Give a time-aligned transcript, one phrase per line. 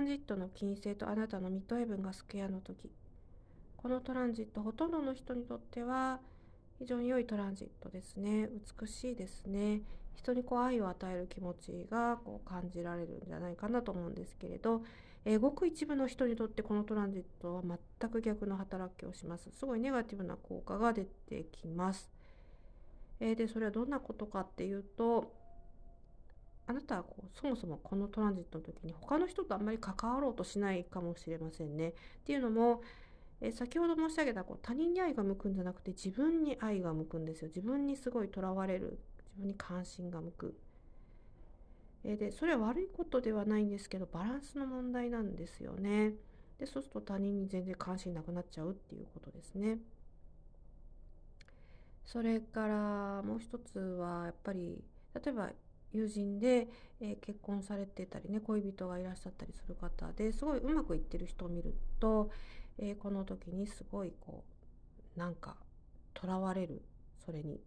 [0.00, 2.90] ンジットの金星とあなたのミッドヘブンがスクエアの時。
[3.76, 6.20] このトランジットほとんどの人にとっては
[6.78, 8.48] 非常に良いトランジットですね。
[8.80, 9.82] 美しいですね。
[10.16, 14.82] 人にこう愛を与える気持ちがこう感じられるんじゃないかなと思うんですけれど、
[15.24, 17.62] えー、ごく一部の人にとってこのトランジットは
[18.00, 19.50] 全く逆の働きをします。
[19.52, 22.10] すごいネガティブな効果が出てきます、
[23.20, 25.32] えー、でそれはどんなことかっていうと
[26.66, 31.90] あなたはこうそもそもこのトランジットの時に他の人とあんまり関わろうとしないかもしれませんね。
[31.90, 31.92] っ
[32.24, 32.82] ていうのも、
[33.40, 37.48] え先ほど申し上げたこう他人に愛が向くんじゃなくて自分に愛が向くんですよ。
[37.48, 40.54] 自分にすごいとらわれる自分に関心が向く。
[42.04, 46.14] えでそれは悪いことではないんですけどバランスの問題なんですよね。
[46.58, 49.78] でそうすると他人に全然関心なくなっちゃうっていうことですね。
[52.04, 54.82] それからもう一つはやっぱり
[55.14, 55.50] 例えば
[55.94, 56.68] 友人で、
[57.00, 62.30] え、結婚されてたりね恋人がいらっしゃったりする方ですごいうまくいってる人を見ると、
[62.78, 64.44] え、この時にすごいこ
[65.16, 65.56] うなんか
[66.12, 66.82] とらわれる
[67.24, 67.60] それに、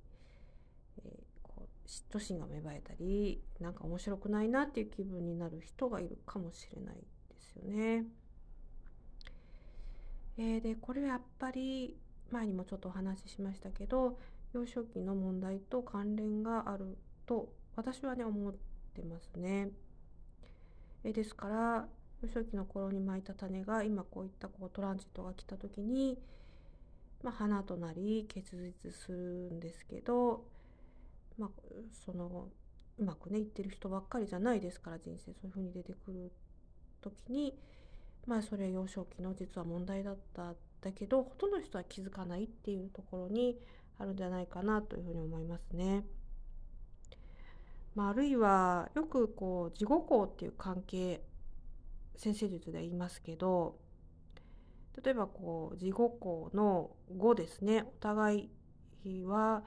[1.06, 1.10] え、
[1.42, 7.02] こう嫉妬心が芽生えたりなんか面白くないなっていう気分になる人がいるかもしれないで
[7.40, 8.06] すよね。
[10.38, 11.98] え、でこれはやっぱり
[12.32, 14.20] 前にもちょっとお話ししましたけど
[14.54, 18.54] 幼少期の問題と関連があると私はね思っ
[18.96, 19.70] てますね。
[21.04, 21.88] えですから
[22.24, 26.18] 幼少期の頃にまいた種が今こういったこうトランジットが来た時に、
[27.24, 29.18] まあ、花となり結実する
[29.54, 30.44] んですけど、
[31.38, 31.50] まあ、
[32.06, 32.48] その
[32.98, 36.32] うまくねいってる人ばっかりじゃないですから人生そういう風に出てくる
[37.02, 37.54] 時に
[38.26, 43.60] まあそれは幼少期の実は問題だっただけどほとんどの人は気づかないっていうところに
[44.00, 46.04] あるんじゃないかなというふうに思いますね。
[47.98, 51.20] まあ、あるいはよくこう自己項っていう関係
[52.16, 53.80] 先生術で言いますけど
[55.04, 57.86] 例えばこう自己項の5ですね。
[57.88, 58.52] お互
[59.04, 59.64] いは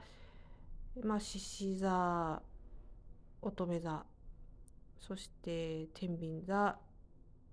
[1.03, 2.41] まあ獅子座
[3.41, 4.05] 乙女座
[5.01, 6.77] そして天秤座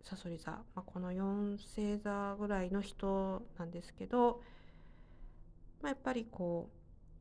[0.05, 4.43] さそり座、まあ、この4星座ぐらいの人なんですけど、
[5.83, 6.78] まあ、やっぱりこう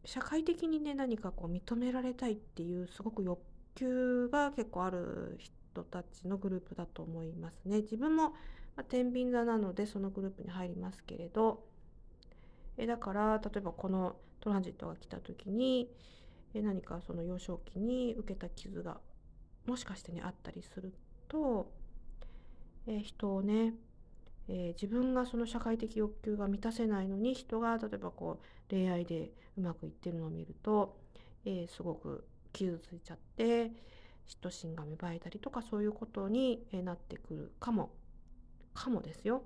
[0.07, 3.39] 社会的にね何かこう認められたいっていうすごく欲
[3.75, 7.81] 求が結構ある人たちのグループだと思いますね。
[7.81, 8.33] 自分も、ま
[8.77, 11.65] あ、天秤座なのでそのグループに入りますけれど
[12.77, 15.91] えだから例えばこのトランジットが来た時に
[16.53, 19.01] え何かその幼少期に受けた傷が
[19.65, 20.93] もしかしてねあったりする
[21.27, 21.69] と
[22.87, 23.73] え人をね
[24.49, 30.97] えー、自分がその社会的欲求が満たせないのに人が例えばこう恋愛でうまくいってるのを見ると、
[31.45, 33.71] えー、すごく傷ついちゃって嫉
[34.41, 37.91] 妬心が芽生えたりとかそういうことになってくるかも
[38.73, 39.43] かもですよ、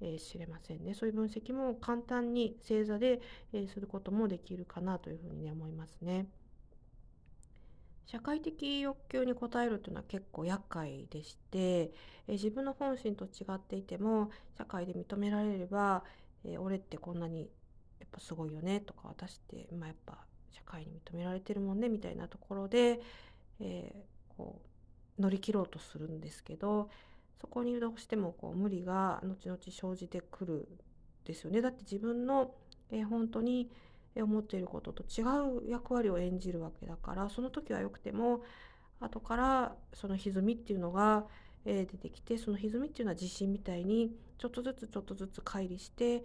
[0.00, 3.20] えー、知れませんねそういう分析も簡単に星座で、
[3.52, 6.26] え、することもできるかなというふうにね思いますね。
[8.06, 11.92] 社会的欲求に応えるというのは結構厄介でして、
[12.26, 16.04] え自分の本心と違っていても社会で認められれば、
[16.44, 17.48] え俺ってこんなに
[18.00, 20.18] やっぱすごいよねとか私って、まあ、やっぱ
[20.52, 23.00] 社会に認められてるもんねみたいなところで、
[23.60, 24.60] えー、こ
[25.18, 26.90] う乗り切ろうとするんですけど
[27.40, 30.68] そこにどうしてもこう無理が後々生じてくる
[31.24, 31.62] ですよね。
[31.62, 32.54] だって自分の、
[32.90, 33.70] えー、本当に
[34.22, 35.22] 思っていることと違
[35.66, 38.42] う役割を演じるわけだからその時はよくても
[39.00, 41.24] 後からその歪みっていうのが
[41.64, 46.24] 出てきてその歪みっていうのは地震みたいにちょっとずつちょっとずつ乖離して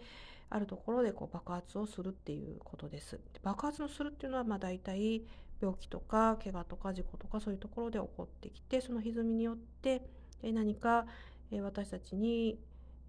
[0.49, 3.19] あるところでこう爆発をするっていうことです。
[3.44, 5.23] 爆発のするっていうのはまあ大体
[5.61, 10.01] 病気とか怪我とか事故とかそういうところで起こってきてその歪みによって
[10.41, 11.05] 何か
[11.51, 12.59] 私たちに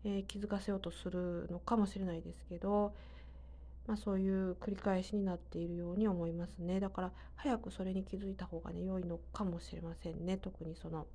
[0.03, 2.95] 気づかせようとするのかもしれないですけど
[3.91, 6.79] まあ、そういう繰り返しになっているように思いますね。
[6.79, 10.37] だから早くそれに気づいた方がね良いのかもしれませんね。
[10.37, 11.09] 特にその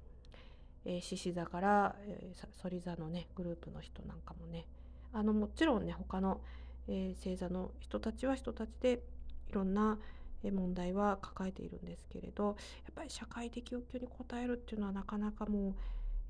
[0.83, 4.68] 獅子、座から、えー、反り座のねグループの人なんかもね。
[5.13, 6.42] あのもちろんね他の、
[6.89, 9.01] えー、星座の人たちは人たちで
[9.48, 9.98] いろんな
[10.44, 12.56] 問題は抱えているんですけれどやっ
[12.94, 15.74] ぱり社会的欲求に応えるっていうのはなかなかもう、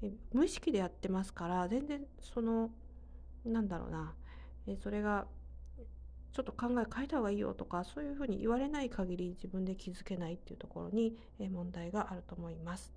[0.04, 2.70] え無意識でやってますから全然その
[3.44, 4.14] なんだろうな、
[4.68, 5.26] えそれが
[6.36, 12.94] ちょっと考え変えた方がいいよとかそういうふうに言われない限り自分で気づけないっていうところに問題があると思います。